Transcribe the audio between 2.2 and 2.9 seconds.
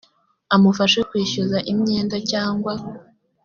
cyangwa